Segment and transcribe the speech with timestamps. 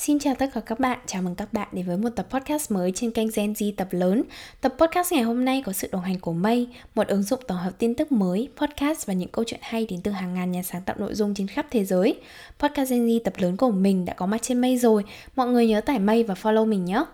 [0.00, 2.70] Xin chào tất cả các bạn, chào mừng các bạn đến với một tập podcast
[2.70, 4.22] mới trên kênh Gen Z tập lớn.
[4.60, 7.58] Tập podcast ngày hôm nay có sự đồng hành của Mây, một ứng dụng tổng
[7.58, 10.62] hợp tin tức mới, podcast và những câu chuyện hay đến từ hàng ngàn nhà
[10.62, 12.20] sáng tạo nội dung trên khắp thế giới.
[12.58, 15.04] Podcast Gen Z tập lớn của mình đã có mặt trên Mây rồi,
[15.36, 17.04] mọi người nhớ tải Mây và follow mình nhé.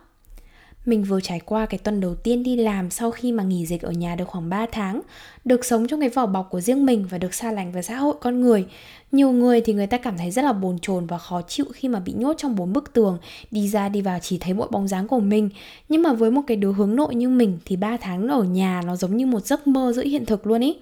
[0.86, 3.82] Mình vừa trải qua cái tuần đầu tiên đi làm sau khi mà nghỉ dịch
[3.82, 5.00] ở nhà được khoảng 3 tháng,
[5.44, 7.96] được sống trong cái vỏ bọc của riêng mình và được xa lánh với xã
[7.96, 8.66] hội con người.
[9.12, 11.88] Nhiều người thì người ta cảm thấy rất là bồn chồn và khó chịu khi
[11.88, 13.18] mà bị nhốt trong bốn bức tường,
[13.50, 15.50] đi ra đi vào chỉ thấy mỗi bóng dáng của mình.
[15.88, 18.82] Nhưng mà với một cái đứa hướng nội như mình thì 3 tháng ở nhà
[18.86, 20.76] nó giống như một giấc mơ giữa hiện thực luôn ý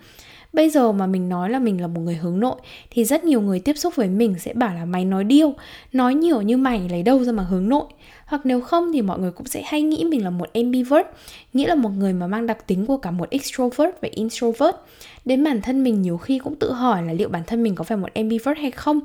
[0.53, 2.57] bây giờ mà mình nói là mình là một người hướng nội
[2.91, 5.55] thì rất nhiều người tiếp xúc với mình sẽ bảo là mày nói điêu
[5.93, 7.85] nói nhiều như mày lấy đâu ra mà hướng nội
[8.33, 11.07] hoặc nếu không thì mọi người cũng sẽ hay nghĩ mình là một ambivert,
[11.53, 14.77] nghĩa là một người mà mang đặc tính của cả một extrovert và introvert.
[15.25, 17.85] Đến bản thân mình nhiều khi cũng tự hỏi là liệu bản thân mình có
[17.85, 19.01] phải một ambivert hay không.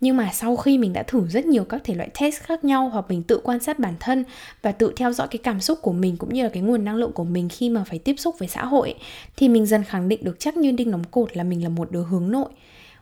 [0.00, 2.88] Nhưng mà sau khi mình đã thử rất nhiều các thể loại test khác nhau
[2.88, 4.24] hoặc mình tự quan sát bản thân
[4.62, 6.96] và tự theo dõi cái cảm xúc của mình cũng như là cái nguồn năng
[6.96, 8.94] lượng của mình khi mà phải tiếp xúc với xã hội
[9.36, 11.90] thì mình dần khẳng định được chắc như đinh đóng cột là mình là một
[11.90, 12.48] đứa hướng nội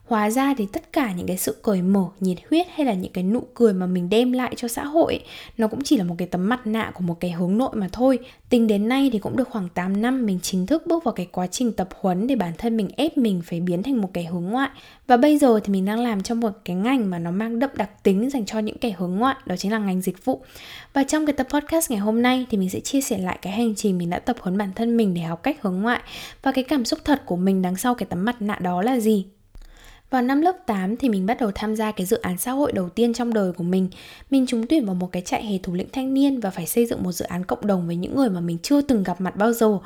[0.08, 3.12] hóa ra thì tất cả những cái sự cởi mở, nhiệt huyết hay là những
[3.12, 5.20] cái nụ cười mà mình đem lại cho xã hội
[5.58, 7.88] nó cũng chỉ là một cái tấm mặt nạ của một cái hướng nội mà
[7.92, 8.18] thôi.
[8.48, 11.26] Tính đến nay thì cũng được khoảng 8 năm mình chính thức bước vào cái
[11.32, 14.24] quá trình tập huấn để bản thân mình ép mình phải biến thành một cái
[14.24, 14.68] hướng ngoại.
[15.06, 17.70] Và bây giờ thì mình đang làm trong một cái ngành mà nó mang đậm
[17.76, 20.42] đặc tính dành cho những kẻ hướng ngoại, đó chính là ngành dịch vụ.
[20.92, 23.52] Và trong cái tập podcast ngày hôm nay thì mình sẽ chia sẻ lại cái
[23.52, 26.00] hành trình mình đã tập huấn bản thân mình để học cách hướng ngoại
[26.42, 29.00] và cái cảm xúc thật của mình đằng sau cái tấm mặt nạ đó là
[29.00, 29.26] gì
[30.10, 32.72] vào năm lớp 8 thì mình bắt đầu tham gia cái dự án xã hội
[32.72, 33.88] đầu tiên trong đời của mình.
[34.30, 36.86] Mình trúng tuyển vào một cái trại hè thủ lĩnh thanh niên và phải xây
[36.86, 39.36] dựng một dự án cộng đồng với những người mà mình chưa từng gặp mặt
[39.36, 39.78] bao giờ.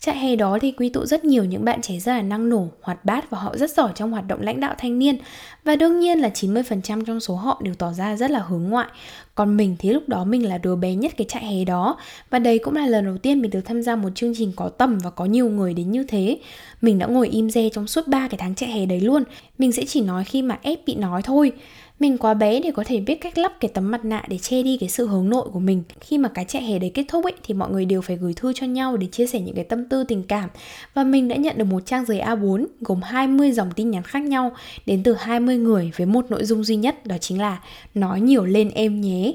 [0.00, 2.68] Trại hè đó thì quy tụ rất nhiều những bạn trẻ rất là năng nổ,
[2.80, 5.18] hoạt bát và họ rất giỏi trong hoạt động lãnh đạo thanh niên.
[5.64, 8.88] Và đương nhiên là 90% trong số họ đều tỏ ra rất là hướng ngoại.
[9.34, 11.96] Còn mình thì lúc đó mình là đứa bé nhất cái trại hè đó.
[12.30, 14.68] Và đây cũng là lần đầu tiên mình được tham gia một chương trình có
[14.68, 16.38] tầm và có nhiều người đến như thế.
[16.82, 19.22] Mình đã ngồi im re trong suốt 3 cái tháng trại hè đấy luôn.
[19.58, 21.52] Mình sẽ chỉ nói khi mà ép bị nói thôi
[22.00, 24.62] mình quá bé để có thể biết cách lắp cái tấm mặt nạ để che
[24.62, 25.82] đi cái sự hướng nội của mình.
[26.00, 28.34] Khi mà cái trại hè đấy kết thúc ấy, thì mọi người đều phải gửi
[28.36, 30.50] thư cho nhau để chia sẻ những cái tâm tư, tình cảm.
[30.94, 34.22] Và mình đã nhận được một trang giấy A4 gồm 20 dòng tin nhắn khác
[34.22, 34.52] nhau,
[34.86, 37.60] đến từ 20 người với một nội dung duy nhất, đó chính là
[37.94, 39.34] nói nhiều lên em nhé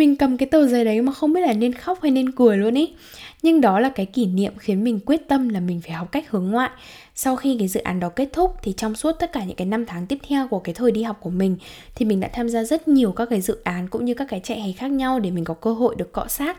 [0.00, 2.56] mình cầm cái tờ giấy đấy mà không biết là nên khóc hay nên cười
[2.56, 2.88] luôn ý
[3.42, 6.30] nhưng đó là cái kỷ niệm khiến mình quyết tâm là mình phải học cách
[6.30, 6.70] hướng ngoại.
[7.14, 9.66] Sau khi cái dự án đó kết thúc, thì trong suốt tất cả những cái
[9.66, 11.56] năm tháng tiếp theo của cái thời đi học của mình,
[11.94, 14.40] thì mình đã tham gia rất nhiều các cái dự án cũng như các cái
[14.44, 16.56] chạy hè khác nhau để mình có cơ hội được cọ sát.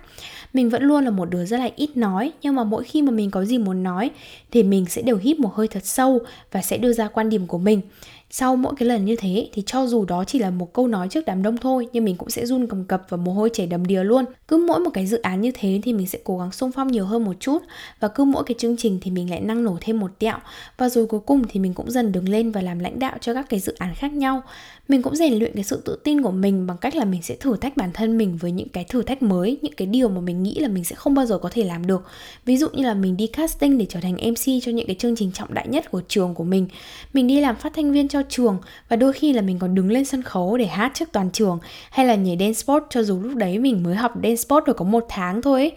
[0.53, 3.11] Mình vẫn luôn là một đứa rất là ít nói, nhưng mà mỗi khi mà
[3.11, 4.09] mình có gì muốn nói,
[4.51, 6.19] thì mình sẽ đều hít một hơi thật sâu
[6.51, 7.81] và sẽ đưa ra quan điểm của mình
[8.31, 11.07] sau mỗi cái lần như thế, thì cho dù đó chỉ là một câu nói
[11.07, 13.67] trước đám đông thôi, nhưng mình cũng sẽ run cầm cập và mồ hôi chảy
[13.67, 14.25] đầm đìa luôn.
[14.47, 16.87] Cứ mỗi một cái dự án như thế thì mình sẽ cố gắng xung phong
[16.87, 17.59] nhiều hơn một chút,
[17.99, 20.37] và cứ mỗi cái chương trình thì mình lại năng nổ thêm một tẹo.
[20.77, 23.33] Và rồi cuối cùng thì mình cũng dần đứng lên và làm lãnh đạo cho
[23.33, 24.43] các cái dự án khác nhau
[24.87, 27.35] mình cũng rèn luyện cái sự tự tin của mình bằng cách là mình sẽ
[27.35, 30.21] thử thách bản thân mình với những cái thử thách mới, những cái điều mà
[30.21, 32.03] mình nghĩ là mình sẽ không bao giờ có thể làm được
[32.45, 35.15] ví dụ như là mình đi casting để trở thành mc cho những cái chương
[35.15, 36.67] trình trọng đại nhất của trường của mình
[37.13, 38.57] mình đi làm phát thanh viên cho trường
[38.89, 41.59] và đôi khi là mình còn đứng lên sân khấu để hát trước toàn trường
[41.91, 44.77] hay là nhảy dance sport cho dù lúc đấy mình mới học dance sport được
[44.77, 45.71] có một tháng thôi ấy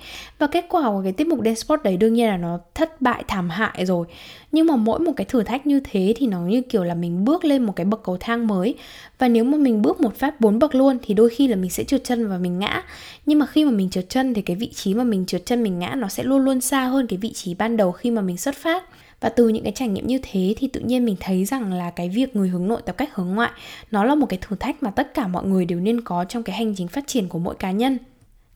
[0.44, 3.00] và kết quả của cái tiết mục dance sport đấy đương nhiên là nó thất
[3.02, 4.06] bại thảm hại rồi.
[4.52, 7.24] Nhưng mà mỗi một cái thử thách như thế thì nó như kiểu là mình
[7.24, 8.74] bước lên một cái bậc cầu thang mới.
[9.18, 11.70] Và nếu mà mình bước một phát bốn bậc luôn thì đôi khi là mình
[11.70, 12.82] sẽ trượt chân và mình ngã.
[13.26, 15.62] Nhưng mà khi mà mình trượt chân thì cái vị trí mà mình trượt chân,
[15.62, 18.22] mình ngã nó sẽ luôn luôn xa hơn cái vị trí ban đầu khi mà
[18.22, 18.84] mình xuất phát.
[19.20, 21.90] Và từ những cái trải nghiệm như thế thì tự nhiên mình thấy rằng là
[21.90, 23.50] cái việc người hướng nội tập cách hướng ngoại,
[23.90, 26.42] nó là một cái thử thách mà tất cả mọi người đều nên có trong
[26.42, 27.98] cái hành trình phát triển của mỗi cá nhân.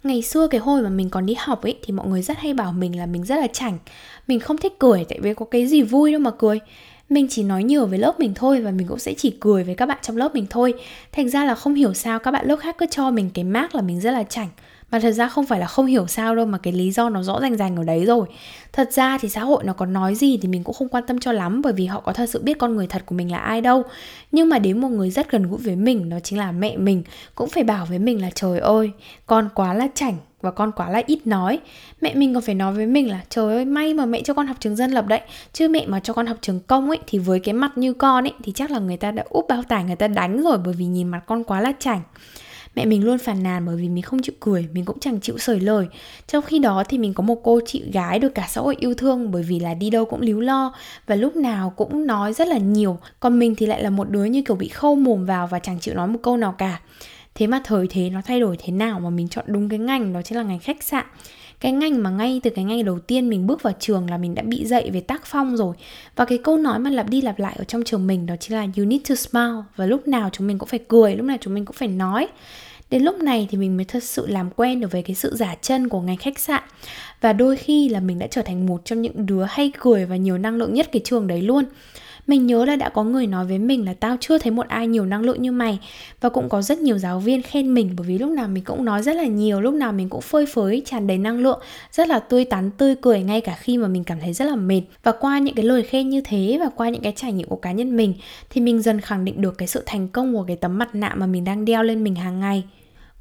[0.09, 2.55] Ngày xưa cái hồi mà mình còn đi học ấy, thì mọi người rất hay
[2.55, 3.79] bảo mình là mình rất là chảnh.
[4.29, 6.61] Mình không thích cười, tại vì có cái gì vui đâu mà cười.
[7.09, 9.75] Mình chỉ nói nhiều với lớp mình thôi và mình cũng sẽ chỉ cười với
[9.75, 10.75] các bạn trong lớp mình thôi.
[11.13, 13.75] Thành ra là không hiểu sao các bạn lớp khác cứ cho mình cái mác
[13.75, 14.49] là mình rất là chảnh
[14.91, 17.23] mà thật ra không phải là không hiểu sao đâu, mà cái lý do nó
[17.23, 18.27] rõ ràng ràng ở đấy rồi.
[18.73, 21.19] Thật ra thì xã hội nó có nói gì thì mình cũng không quan tâm
[21.19, 23.39] cho lắm, bởi vì họ có thật sự biết con người thật của mình là
[23.39, 23.83] ai đâu.
[24.33, 27.03] Nhưng mà đến một người rất gần gũi với mình, đó chính là mẹ mình,
[27.35, 28.91] cũng phải bảo với mình là trời ơi,
[29.27, 31.59] con quá là chảnh và con quá là ít nói.
[32.01, 34.47] Mẹ mình còn phải nói với mình là trời ơi, may mà mẹ cho con
[34.47, 35.21] học trường dân lập đấy,
[35.53, 38.25] chứ mẹ mà cho con học trường công ấy, thì với cái mặt như con
[38.25, 40.75] ấy, thì chắc là người ta đã úp bao tải, người ta đánh rồi, bởi
[40.75, 42.01] vì nhìn mặt con quá là chảnh
[42.79, 45.39] mẹ mình luôn phàn nàn bởi vì mình không chịu cười, mình cũng chẳng chịu
[45.39, 45.87] sởi lời.
[46.27, 48.95] Trong khi đó thì mình có một cô chị gái được cả xã hội yêu
[48.95, 50.75] thương bởi vì là đi đâu cũng líu lo
[51.07, 52.99] và lúc nào cũng nói rất là nhiều.
[53.21, 55.81] Còn mình thì lại là một đứa như kiểu bị khâu mồm vào và chẳng
[55.81, 56.81] chịu nói một câu nào cả.
[57.35, 60.13] Thế mà thời thế nó thay đổi thế nào mà mình chọn đúng cái ngành,
[60.13, 61.05] đó chính là ngành khách sạn.
[61.61, 64.35] Cái ngành mà ngay từ cái ngày đầu tiên mình bước vào trường là mình
[64.35, 65.77] đã bị dạy về tác phong rồi.
[66.17, 68.57] Và cái câu nói mà lặp đi lặp lại ở trong trường mình đó chính
[68.57, 69.63] là you need to smile.
[69.77, 72.29] Và lúc nào chúng mình cũng phải cười, lúc nào chúng mình cũng phải nói
[72.91, 75.55] đến lúc này thì mình mới thật sự làm quen được với cái sự giả
[75.63, 76.63] chân của ngành khách sạn.
[77.21, 80.17] Và đôi khi là mình đã trở thành một trong những đứa hay cười và
[80.17, 81.65] nhiều năng lượng nhất cái trường đấy luôn
[82.29, 84.87] mình nhớ là đã có người nói với mình là tao chưa thấy một ai
[84.87, 85.79] nhiều năng lượng như mày.
[86.21, 88.85] Và cũng có rất nhiều giáo viên khen mình, bởi vì lúc nào mình cũng
[88.85, 91.61] nói rất là nhiều, lúc nào mình cũng phơi phới, tràn đầy năng lượng,
[91.93, 94.57] rất là tươi tắn, tươi cười ngay cả khi mà mình cảm thấy rất là
[94.57, 94.83] mệt.
[95.03, 97.57] Và qua những cái lời khen như thế và qua những cái trải nghiệm của
[97.57, 98.15] cá nhân mình,
[98.51, 101.15] thì mình dần khẳng định được cái sự thành công của cái tấm mặt nạ
[101.17, 102.65] mà mình đang đeo lên mình hàng ngày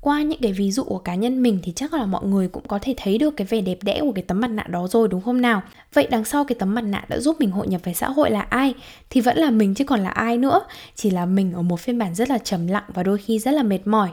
[0.02, 2.68] qua những cái ví dụ của cá nhân mình thì chắc là mọi người cũng
[2.68, 5.08] có thể thấy được cái vẻ đẹp đẽ của cái tấm mặt nạ đó rồi,
[5.08, 5.62] đúng không nào?
[5.94, 8.32] Vậy đằng sau cái tấm mặt nạ đã giúp mình hội nhập với xã hội
[8.32, 8.74] là ai?
[9.10, 10.60] Thì vẫn là mình chứ còn là ai nữa?
[10.96, 13.52] Chỉ là mình ở một phiên bản rất là trầm lặng và đôi khi rất
[13.52, 14.10] là mệt mỏi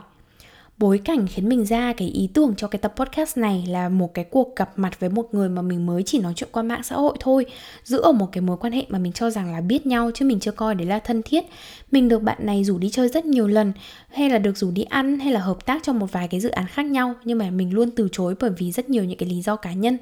[0.77, 4.13] bối cảnh khiến mình ra cái ý tưởng cho cái tập podcast này là một
[4.13, 6.83] cái cuộc gặp mặt với một người mà mình mới chỉ nói chuyện qua mạng
[6.83, 7.45] xã hội thôi,
[7.83, 10.25] giữ ở một cái mối quan hệ mà mình cho rằng là biết nhau chứ
[10.25, 11.45] mình chưa coi đấy là thân thiết.
[11.91, 13.73] Mình được bạn này rủ đi chơi rất nhiều lần,
[14.11, 16.49] hay là được rủ đi ăn, hay là hợp tác trong một vài cái dự
[16.49, 19.29] án khác nhau, nhưng mà mình luôn từ chối bởi vì rất nhiều những cái
[19.29, 19.97] lý do cá nhân.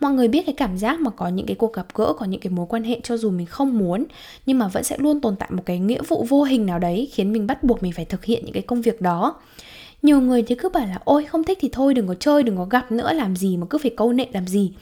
[0.00, 2.40] Mọi người biết cái cảm giác mà có những cái cuộc gặp gỡ, có những
[2.40, 4.04] cái mối quan hệ cho dù mình không muốn,
[4.46, 7.08] nhưng mà vẫn sẽ luôn tồn tại một cái nghĩa vụ vô hình nào đấy
[7.12, 9.34] khiến mình bắt buộc mình phải thực hiện những cái công việc đó
[10.02, 12.56] nhiều người thì cứ bảo là, ôi, không thích thì thôi, đừng có chơi, đừng
[12.56, 14.72] có gặp nữa, làm gì mà cứ phải câu nệ, làm gì?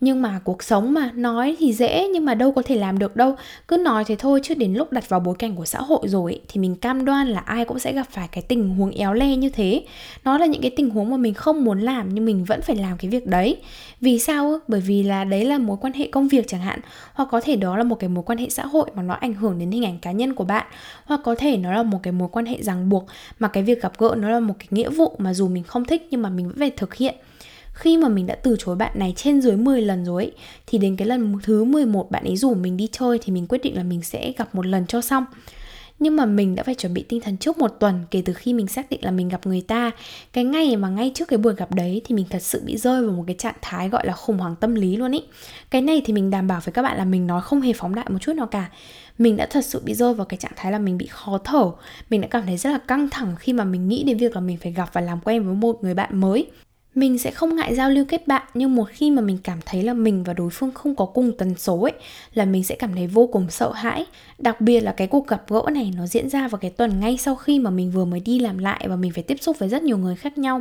[0.00, 3.16] Nhưng mà cuộc sống mà, nói thì dễ nhưng mà đâu có thể làm được
[3.16, 3.36] đâu.
[3.68, 6.40] Cứ nói thế thôi chứ đến lúc đặt vào bối cảnh của xã hội rồi
[6.48, 9.36] thì mình cam đoan là ai cũng sẽ gặp phải cái tình huống éo le
[9.36, 9.84] như thế.
[10.24, 12.76] Nó là những cái tình huống mà mình không muốn làm nhưng mình vẫn phải
[12.76, 13.56] làm cái việc đấy.
[14.00, 16.80] Vì sao bởi vì là đấy là mối quan hệ công việc chẳng hạn.
[17.12, 19.34] Hoặc có thể đó là một cái mối quan hệ xã hội mà nó ảnh
[19.34, 20.66] hưởng đến hình ảnh cá nhân của bạn.
[21.04, 23.06] Hoặc có thể nó là một cái mối quan hệ ràng buộc
[23.38, 25.84] mà cái việc gặp gỡ nó là một cái nghĩa vụ mà dù mình không
[25.84, 27.14] thích nhưng mà mình vẫn phải thực hiện
[27.76, 30.32] khi mà mình đã từ chối bạn này trên dưới 10 lần rồi ấy,
[30.66, 33.62] thì đến cái lần thứ 11 bạn ấy rủ mình đi chơi thì mình quyết
[33.62, 35.24] định là mình sẽ gặp một lần cho xong.
[35.98, 38.52] Nhưng mà mình đã phải chuẩn bị tinh thần trước một tuần kể từ khi
[38.52, 39.90] mình xác định là mình gặp người ta.
[40.32, 43.02] Cái ngày mà ngay trước cái buổi gặp đấy thì mình thật sự bị rơi
[43.02, 45.22] vào một cái trạng thái gọi là khủng hoảng tâm lý luôn ý.
[45.70, 47.94] Cái này thì mình đảm bảo với các bạn là mình nói không hề phóng
[47.94, 48.70] đại một chút nào cả.
[49.18, 51.70] Mình đã thật sự bị rơi vào cái trạng thái là mình bị khó thở.
[52.10, 54.40] Mình đã cảm thấy rất là căng thẳng khi mà mình nghĩ đến việc là
[54.40, 56.46] mình phải gặp và làm quen với một người bạn mới
[56.96, 59.82] mình sẽ không ngại giao lưu kết bạn, nhưng một khi mà mình cảm thấy
[59.82, 61.92] là mình và đối phương không có cùng tần số ấy,
[62.34, 64.04] là mình sẽ cảm thấy vô cùng sợ hãi.
[64.38, 67.16] Đặc biệt là cái cuộc gặp gỡ này nó diễn ra vào cái tuần ngay
[67.16, 69.68] sau khi mà mình vừa mới đi làm lại và mình phải tiếp xúc với
[69.68, 70.60] rất nhiều người khác nhau.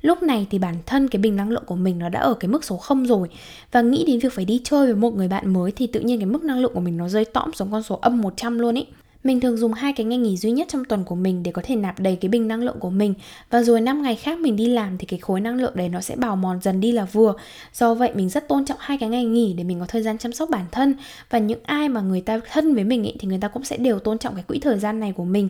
[0.00, 2.48] Lúc này thì bản thân cái bình năng lượng của mình nó đã ở cái
[2.48, 3.28] mức số không rồi.
[3.72, 6.18] Và nghĩ đến việc phải đi chơi với một người bạn mới thì tự nhiên
[6.18, 8.78] cái mức năng lượng của mình nó rơi tõm xuống con số âm 100 luôn
[8.78, 8.86] ấy
[9.24, 11.62] mình thường dùng hai cái ngày nghỉ duy nhất trong tuần của mình để có
[11.64, 13.14] thể nạp đầy cái bình năng lượng của mình
[13.50, 16.00] và rồi năm ngày khác mình đi làm thì cái khối năng lượng đấy nó
[16.00, 17.34] sẽ bào mòn dần đi là vừa.
[17.74, 20.18] Do vậy mình rất tôn trọng hai cái ngày nghỉ để mình có thời gian
[20.18, 20.94] chăm sóc bản thân
[21.30, 23.76] và những ai mà người ta thân với mình ý, thì người ta cũng sẽ
[23.76, 25.48] đều tôn trọng cái quỹ thời gian này của mình.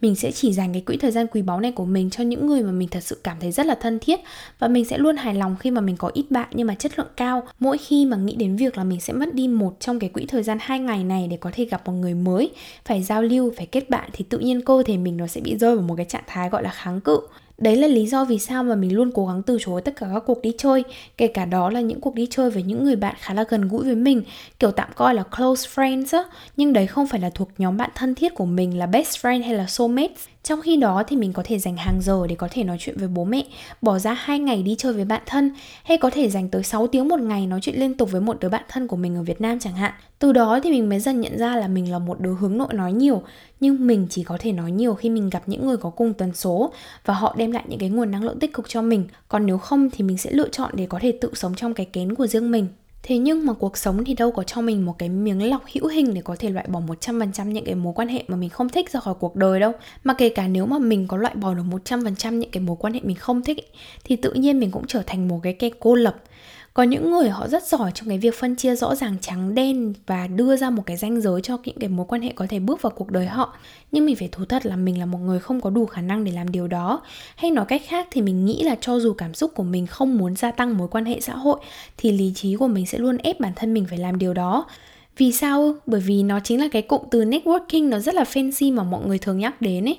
[0.00, 2.46] Mình sẽ chỉ dành cái quỹ thời gian quý báu này của mình cho những
[2.46, 4.20] người mà mình thật sự cảm thấy rất là thân thiết
[4.58, 6.98] và mình sẽ luôn hài lòng khi mà mình có ít bạn nhưng mà chất
[6.98, 7.42] lượng cao.
[7.58, 10.26] Mỗi khi mà nghĩ đến việc là mình sẽ mất đi một trong cái quỹ
[10.26, 12.50] thời gian hai ngày này để có thể gặp một người mới
[12.84, 15.40] phải ra giao lưu, phải kết bạn thì tự nhiên cơ thể mình nó sẽ
[15.40, 17.20] bị rơi vào một cái trạng thái gọi là kháng cự
[17.58, 20.06] đấy là lý do vì sao mà mình luôn cố gắng từ chối tất cả
[20.14, 20.84] các cuộc đi chơi,
[21.16, 23.68] kể cả đó là những cuộc đi chơi với những người bạn khá là gần
[23.68, 24.22] gũi với mình,
[24.58, 26.24] kiểu tạm coi là close friends á
[26.56, 29.44] nhưng đấy không phải là thuộc nhóm bạn thân thiết của mình là best friend
[29.44, 32.48] hay là soulmates trong khi đó thì mình có thể dành hàng giờ để có
[32.50, 33.44] thể nói chuyện với bố mẹ,
[33.82, 35.50] bỏ ra hai ngày đi chơi với bạn thân,
[35.84, 38.40] hay có thể dành tới 6 tiếng một ngày nói chuyện liên tục với một
[38.40, 39.92] đứa bạn thân của mình ở Việt Nam chẳng hạn.
[40.18, 42.68] Từ đó thì mình mới dần nhận ra là mình là một đứa hướng nội
[42.72, 43.22] nói nhiều,
[43.60, 46.34] nhưng mình chỉ có thể nói nhiều khi mình gặp những người có cùng tần
[46.34, 46.72] số
[47.04, 49.04] và họ đem lại những cái nguồn năng lượng tích cực cho mình.
[49.28, 51.86] Còn nếu không thì mình sẽ lựa chọn để có thể tự sống trong cái
[51.86, 52.68] kén của riêng mình
[53.06, 55.86] Thế nhưng mà cuộc sống thì đâu có cho mình một cái miếng lọc hữu
[55.86, 58.68] hình để có thể loại bỏ 100% những cái mối quan hệ mà mình không
[58.68, 59.72] thích ra khỏi cuộc đời đâu.
[60.04, 62.94] Mà kể cả nếu mà mình có loại bỏ được 100% những cái mối quan
[62.94, 63.72] hệ mình không thích
[64.04, 66.16] thì tự nhiên mình cũng trở thành một cái cây cô lập
[66.74, 69.92] có những người họ rất giỏi trong cái việc phân chia rõ ràng trắng đen
[70.06, 72.58] và đưa ra một cái ranh giới cho những cái mối quan hệ có thể
[72.58, 73.56] bước vào cuộc đời họ.
[73.92, 76.24] Nhưng mình phải thú thật là mình là một người không có đủ khả năng
[76.24, 77.02] để làm điều đó.
[77.36, 80.18] Hay nói cách khác thì mình nghĩ là cho dù cảm xúc của mình không
[80.18, 81.60] muốn gia tăng mối quan hệ xã hội,
[81.96, 84.66] thì lý trí của mình sẽ luôn ép bản thân mình phải làm điều đó.
[85.16, 85.74] Vì sao?
[85.86, 89.06] Bởi vì nó chính là cái cụm từ networking, nó rất là fancy mà mọi
[89.06, 89.98] người thường nhắc đến ấy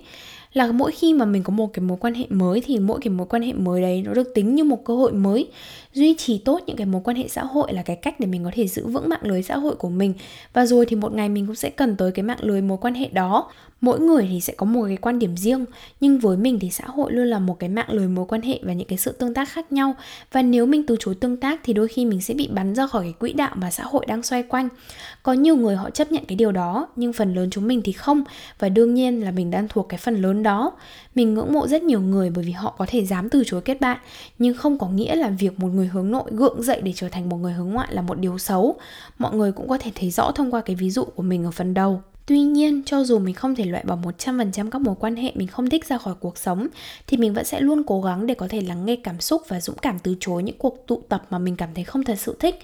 [0.55, 3.09] là mỗi khi mà mình có một cái mối quan hệ mới thì mỗi cái
[3.09, 5.47] mối quan hệ mới đấy nó được tính như một cơ hội mới.
[5.93, 8.43] Duy trì tốt những cái mối quan hệ xã hội là cái cách để mình
[8.43, 10.13] có thể giữ vững mạng lưới xã hội của mình.
[10.53, 12.93] Và rồi thì một ngày mình cũng sẽ cần tới cái mạng lưới mối quan
[12.93, 13.51] hệ đó
[13.85, 15.65] mỗi người thì sẽ có một cái quan điểm riêng,
[15.99, 18.59] nhưng với mình thì xã hội luôn là một cái mạng lưới mối quan hệ
[18.63, 19.95] và những cái sự tương tác khác nhau.
[20.31, 22.87] Và nếu mình từ chối tương tác thì đôi khi mình sẽ bị bắn ra
[22.87, 24.69] khỏi cái quỹ đạo mà xã hội đang xoay quanh.
[25.23, 27.91] Có nhiều người họ chấp nhận cái điều đó, nhưng phần lớn chúng mình thì
[27.91, 28.23] không.
[28.59, 30.71] Và đương nhiên là mình đang thuộc cái phần lớn đó.
[31.15, 33.81] Mình ngưỡng mộ rất nhiều người bởi vì họ có thể dám từ chối kết
[33.81, 33.97] bạn,
[34.39, 37.29] nhưng không có nghĩa là việc một người hướng nội gượng dậy để trở thành
[37.29, 38.75] một người hướng ngoại là một điều xấu.
[39.17, 41.51] Mọi người cũng có thể thấy rõ thông qua cái ví dụ của mình ở
[41.51, 42.01] phần đầu.
[42.27, 45.47] Tuy nhiên, cho dù mình không thể loại bỏ 100% các mối quan hệ mình
[45.47, 46.67] không thích ra khỏi cuộc sống
[47.07, 49.61] thì mình vẫn sẽ luôn cố gắng để có thể lắng nghe cảm xúc và
[49.61, 52.35] dũng cảm từ chối những cuộc tụ tập mà mình cảm thấy không thật sự
[52.39, 52.59] thích.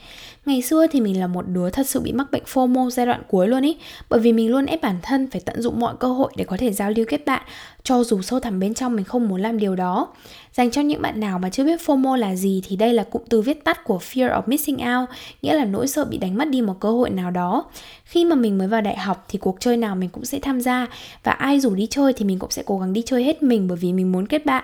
[0.45, 3.21] Ngày xưa thì mình là một đứa thật sự bị mắc bệnh FOMO giai đoạn
[3.27, 3.77] cuối luôn ý,
[4.09, 6.57] bởi vì mình luôn ép bản thân phải tận dụng mọi cơ hội để có
[6.57, 7.41] thể giao lưu kết bạn,
[7.83, 10.07] cho dù sâu thẳm bên trong mình không muốn làm điều đó.
[10.53, 13.21] Dành cho những bạn nào mà chưa biết FOMO là gì thì đây là cụm
[13.29, 15.09] từ viết tắt của Fear of Missing Out,
[15.41, 17.65] nghĩa là nỗi sợ bị đánh mất đi một cơ hội nào đó.
[18.05, 20.61] Khi mà mình mới vào đại học thì cuộc chơi nào mình cũng sẽ tham
[20.61, 20.87] gia
[21.23, 23.67] và ai rủ đi chơi thì mình cũng sẽ cố gắng đi chơi hết mình
[23.67, 24.63] bởi vì mình muốn kết bạn.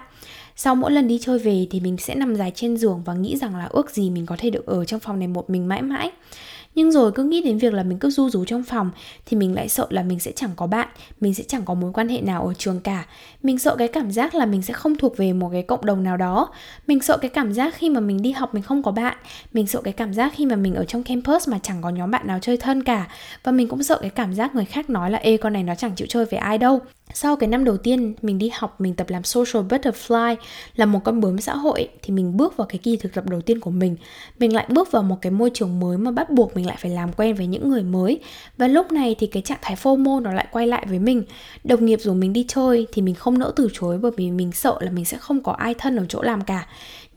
[0.56, 3.38] Sau mỗi lần đi chơi về thì mình sẽ nằm dài trên giường và nghĩ
[3.38, 5.82] rằng là ước gì mình có thể được ở trong phòng này một mình mãi
[5.82, 6.12] mãi
[6.78, 8.92] nhưng rồi cứ nghĩ đến việc là mình cứ du rú trong phòng,
[9.26, 10.88] thì mình lại sợ là mình sẽ chẳng có bạn,
[11.20, 13.06] mình sẽ chẳng có mối quan hệ nào ở trường cả.
[13.44, 16.04] Mình sợ cái cảm giác là mình sẽ không thuộc về một cái cộng đồng
[16.04, 16.50] nào đó.
[16.88, 19.18] Mình sợ cái cảm giác khi mà mình đi học mình không có bạn.
[19.54, 22.12] Mình sợ cái cảm giác khi mà mình ở trong campus mà chẳng có nhóm
[22.12, 23.08] bạn nào chơi thân cả.
[23.44, 25.76] Và mình cũng sợ cái cảm giác người khác nói là, ê, con này nó
[25.76, 26.80] chẳng chịu chơi với ai đâu
[27.14, 30.36] sau cái năm đầu tiên mình đi học, mình tập làm social butterfly
[30.76, 33.42] là một con bướm xã hội thì mình bước vào cái kỳ thực tập đầu
[33.42, 33.96] tiên của mình.
[34.40, 36.92] Mình lại bước vào một cái môi trường mới mà bắt buộc mình lại phải
[36.92, 38.20] làm quen với những người mới.
[38.58, 41.24] Và lúc này thì cái trạng thái FOMO nó lại quay lại với mình.
[41.64, 44.52] Đồng nghiệp rủ mình đi chơi thì mình không nỡ từ chối bởi vì mình
[44.52, 46.68] sợ là mình sẽ không có ai thân ở chỗ làm cả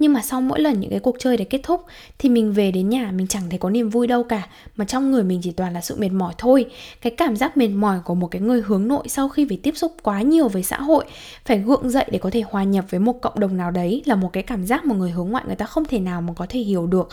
[0.00, 1.84] nhưng mà sau mỗi lần những cái cuộc chơi để kết thúc,
[2.18, 4.48] thì mình về đến nhà mình chẳng thấy có niềm vui đâu cả.
[4.76, 6.66] Mà trong người mình chỉ toàn là sự mệt mỏi thôi.
[7.00, 9.76] Cái cảm giác mệt mỏi của một cái người hướng nội sau khi phải tiếp
[9.76, 11.04] xúc quá nhiều với xã hội,
[11.44, 14.14] phải gượng dậy để có thể hòa nhập với một cộng đồng nào đấy là
[14.14, 16.46] một cái cảm giác mà người hướng ngoại người ta không thể nào mà có
[16.48, 17.08] thể hiểu được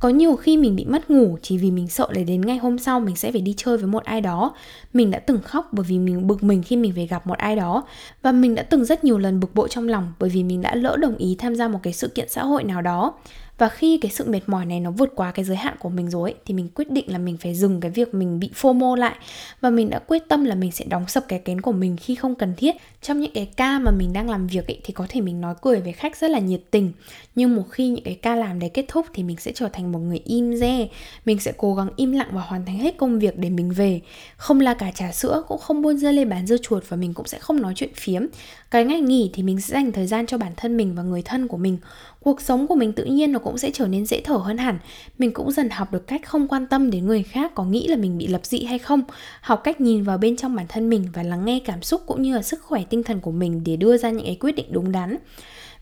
[0.00, 2.78] có nhiều khi mình bị mất ngủ chỉ vì mình sợ là đến ngày hôm
[2.78, 4.54] sau mình sẽ phải đi chơi với một ai đó.
[4.92, 7.56] Mình đã từng khóc bởi vì mình bực mình khi mình phải gặp một ai
[7.56, 7.84] đó.
[8.22, 10.74] Và mình đã từng rất nhiều lần bực bội trong lòng bởi vì mình đã
[10.74, 13.14] lỡ đồng ý tham gia một cái sự kiện xã hội nào đó
[13.60, 16.10] và khi cái sự mệt mỏi này nó vượt qua cái giới hạn của mình
[16.10, 18.94] rồi ấy, thì mình quyết định là mình phải dừng cái việc mình bị FOMO
[18.94, 19.14] lại.
[19.60, 22.14] Và mình đã quyết tâm là mình sẽ đóng sập cái kén của mình khi
[22.14, 22.76] không cần thiết.
[23.02, 25.54] Trong những cái ca mà mình đang làm việc ấy, thì có thể mình nói
[25.62, 26.92] cười với khách rất là nhiệt tình.
[27.34, 29.92] Nhưng một khi những cái ca làm đấy kết thúc thì mình sẽ trở thành
[29.92, 30.88] một người im re.
[31.24, 34.00] Mình sẽ cố gắng im lặng và hoàn thành hết công việc để mình về.
[34.36, 37.14] Không là cả trà sữa cũng không buôn dưa lê bán dưa chuột và mình
[37.14, 38.22] cũng sẽ không nói chuyện phiếm.
[38.70, 41.22] Cái ngày nghỉ thì mình sẽ dành thời gian cho bản thân mình và người
[41.22, 41.78] thân của mình.
[42.20, 44.58] Cuộc sống của mình tự nhiên nó cũng cũng sẽ trở nên dễ thở hơn
[44.58, 44.78] hẳn.
[45.18, 47.96] Mình cũng dần học được cách không quan tâm đến người khác có nghĩ là
[47.96, 49.02] mình bị lập dị hay không.
[49.40, 52.22] Học cách nhìn vào bên trong bản thân mình và lắng nghe cảm xúc cũng
[52.22, 54.66] như là sức khỏe tinh thần của mình để đưa ra những cái quyết định
[54.70, 55.16] đúng đắn.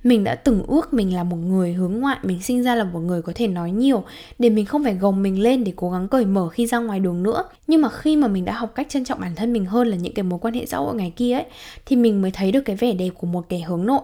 [0.05, 3.01] Mình đã từng ước mình là một người hướng ngoại, mình sinh ra là một
[3.01, 4.05] người có thể nói nhiều,
[4.39, 7.01] để mình không phải gồng mình lên để cố gắng cởi mở khi ra ngoài
[7.01, 7.45] đường nữa.
[7.67, 9.97] Nhưng mà khi mà mình đã học cách trân trọng bản thân mình hơn là
[9.97, 11.45] những cái mối quan hệ xã hội ngày kia ấy,
[11.87, 14.01] thì mình mới thấy được cái vẻ đẹp của một kẻ hướng nội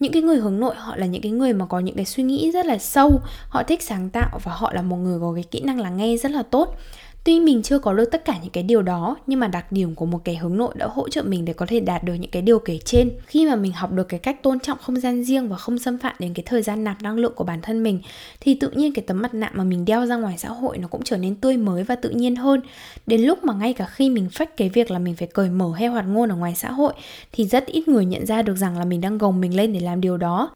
[0.00, 2.22] những cái người hướng nội, họ là những cái người mà có những cái suy
[2.22, 5.44] nghĩ rất là sâu, họ thích sáng tạo và họ là một người có cái
[5.50, 6.76] kỹ năng lắng nghe rất là tốt.
[7.24, 9.94] Tuy mình chưa có được tất cả những cái điều đó, nhưng mà đặc điểm
[9.94, 12.30] của một kẻ hướng nội đã hỗ trợ mình để có thể đạt được những
[12.30, 13.10] cái điều kể trên.
[13.26, 15.98] Khi mà mình học được cái cách tôn trọng không gian riêng và không xâm
[15.98, 18.00] phạm đến cái thời gian nạp năng lượng của bản thân mình,
[18.40, 20.88] thì tự nhiên cái tấm mặt nạ mà mình đeo ra ngoài xã hội nó
[20.88, 22.60] cũng trở nên tươi mới và tự nhiên hơn.
[23.06, 25.72] Đến lúc mà ngay cả khi mình phách cái việc là mình phải cởi mở
[25.76, 26.92] hay hoạt ngôn ở ngoài xã hội,
[27.32, 29.80] thì rất ít người nhận ra được rằng là mình đang gồng mình lên để
[29.80, 30.50] làm điều đó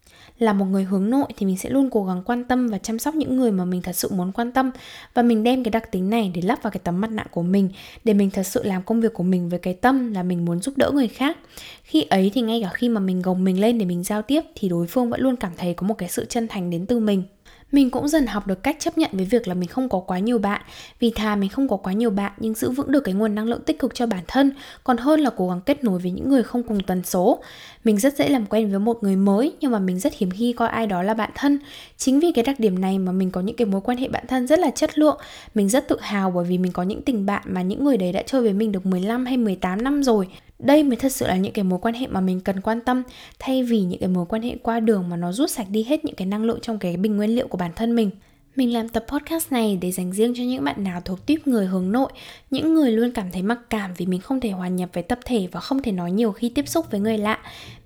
[0.44, 2.98] là một người hướng nội thì mình sẽ luôn cố gắng quan tâm và chăm
[2.98, 4.70] sóc những người mà mình thật sự muốn quan tâm.
[5.14, 7.42] Và mình đem cái đặc tính này để lắp vào cái tấm mặt nạ của
[7.42, 7.68] mình,
[8.04, 10.60] để mình thật sự làm công việc của mình với cái tâm là mình muốn
[10.60, 11.38] giúp đỡ người khác.
[11.82, 14.40] Khi ấy thì ngay cả khi mà mình gồng mình lên để mình giao tiếp
[14.54, 17.00] thì đối phương vẫn luôn cảm thấy có một cái sự chân thành đến từ
[17.00, 17.22] mình
[17.74, 20.18] mình cũng dần học được cách chấp nhận với việc là mình không có quá
[20.18, 20.60] nhiều bạn.
[21.00, 23.46] Vì thà mình không có quá nhiều bạn, nhưng giữ vững được cái nguồn năng
[23.46, 24.52] lượng tích cực cho bản thân,
[24.84, 27.38] còn hơn là cố gắng kết nối với những người không cùng tần số.
[27.84, 30.52] Mình rất dễ làm quen với một người mới, nhưng mà mình rất hiếm khi
[30.52, 31.58] coi ai đó là bạn thân.
[31.96, 34.24] Chính vì cái đặc điểm này mà mình có những cái mối quan hệ bạn
[34.28, 35.18] thân rất là chất lượng.
[35.54, 38.12] Mình rất tự hào bởi vì mình có những tình bạn mà những người đấy
[38.12, 40.28] đã chơi với mình được 15 hay 18 năm rồi
[40.58, 43.02] đây mới thật sự là những cái mối quan hệ mà mình cần quan tâm,
[43.38, 46.04] thay vì những cái mối quan hệ qua đường mà nó rút sạch đi hết
[46.04, 48.11] những cái năng lượng trong cái bình nguyên liệu của bản thân mình
[48.56, 51.66] mình làm tập podcast này để dành riêng cho những bạn nào thuộc tuyếp người
[51.66, 52.12] hướng nội,
[52.50, 55.18] những người luôn cảm thấy mặc cảm vì mình không thể hòa nhập với tập
[55.25, 57.38] thể và không thể nói nhiều khi tiếp xúc với người lạ.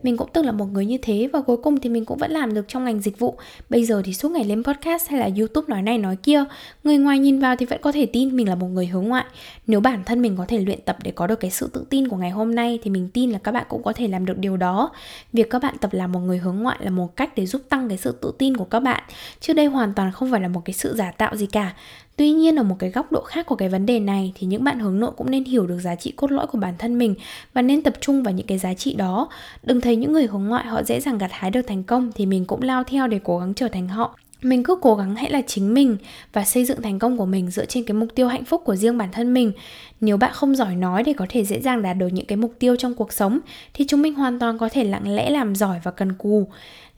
[0.03, 2.31] Mình cũng từng là một người như thế và cuối cùng thì mình cũng vẫn
[2.31, 3.39] làm được trong ngành dịch vụ.
[3.71, 6.45] Bây giờ thì suốt ngày lên podcast hay là YouTube nói này nói kia,
[6.85, 9.25] người ngoài nhìn vào thì vẫn có thể tin mình là một người hướng ngoại.
[9.67, 12.09] Nếu bản thân mình có thể luyện tập để có được cái sự tự tin
[12.09, 14.39] của ngày hôm nay thì mình tin là các bạn cũng có thể làm được
[14.39, 14.91] điều đó.
[15.33, 17.89] Việc các bạn tập làm một người hướng ngoại là một cách để giúp tăng
[17.89, 19.03] cái sự tự tin của các bạn.
[19.41, 21.75] Chứ đây hoàn toàn không phải là một cái sự giả tạo gì cả
[22.19, 24.65] Tuy nhiên, ở một cái góc độ khác của cái vấn đề này, thì những
[24.65, 27.15] bạn hướng nội cũng nên hiểu được giá trị cốt lõi của bản thân mình
[27.55, 29.29] và nên tập trung vào những cái giá trị đó.
[29.63, 32.27] Đừng thấy những người hướng ngoại họ dễ dàng gặt hái được thành công thì
[32.27, 34.19] mình cũng lao theo để cố gắng trở thành họ.
[34.43, 35.97] Mình cứ cố gắng hãy là chính mình
[36.33, 38.77] và xây dựng thành công của mình dựa trên cái mục tiêu hạnh phúc của
[38.77, 39.53] riêng bản thân mình.
[40.01, 42.55] Nếu bạn không giỏi nói để có thể dễ dàng đạt được những cái mục
[42.59, 43.39] tiêu trong cuộc sống,
[43.75, 46.49] thì chúng mình hoàn toàn có thể lặng lẽ làm giỏi và cần cù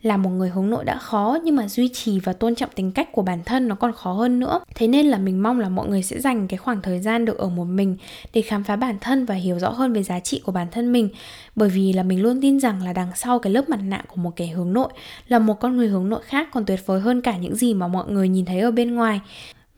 [0.01, 2.91] là một người hướng nội đã khó, nhưng mà duy trì và tôn trọng tính
[2.91, 4.59] cách của bản thân nó còn khó hơn nữa.
[4.75, 7.37] Thế nên là mình mong là mọi người sẽ dành cái khoảng thời gian được
[7.37, 7.97] ở một mình
[8.33, 10.91] để khám phá bản thân và hiểu rõ hơn về giá trị của bản thân
[10.91, 11.09] mình.
[11.55, 14.21] Bởi vì là mình luôn tin rằng là đằng sau cái lớp mặt nạ của
[14.21, 14.89] một kẻ hướng nội
[15.27, 17.87] là một con người hướng nội khác còn tuyệt vời hơn cả những gì mà
[17.87, 19.21] mọi người nhìn thấy ở bên ngoài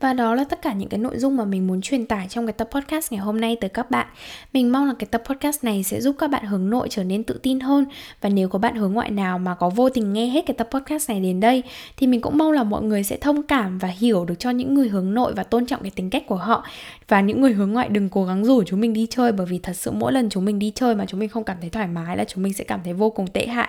[0.00, 2.46] và đó là tất cả những cái nội dung mà mình muốn truyền tải trong
[2.46, 4.06] cái tập podcast ngày hôm nay tới các bạn.
[4.52, 7.24] Mình mong là cái tập podcast này sẽ giúp các bạn hướng nội trở nên
[7.24, 7.84] tự tin hơn
[8.20, 10.68] và nếu có bạn hướng ngoại nào mà có vô tình nghe hết cái tập
[10.70, 11.62] podcast này đến đây,
[11.96, 14.74] thì mình cũng mong là mọi người sẽ thông cảm và hiểu được cho những
[14.74, 16.64] người hướng nội và tôn trọng cái tính cách của họ.
[17.08, 19.58] Và những người hướng ngoại đừng cố gắng rủ chúng mình đi chơi, bởi vì
[19.58, 21.86] thật sự mỗi lần chúng mình đi chơi mà chúng mình không cảm thấy thoải
[21.86, 23.68] mái là chúng mình sẽ cảm thấy vô cùng tệ hại.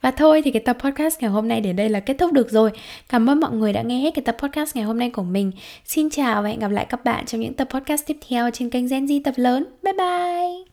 [0.00, 2.50] Và thôi, thì cái tập podcast ngày hôm nay đến đây là kết thúc được
[2.50, 2.70] rồi.
[3.08, 5.52] Cảm ơn mọi người đã nghe hết cái tập podcast ngày hôm nay của mình.
[5.84, 8.70] Xin chào và hẹn gặp lại các bạn trong những tập podcast tiếp theo trên
[8.70, 9.66] kênh Gen Z tập lớn.
[9.82, 10.69] Bye bye!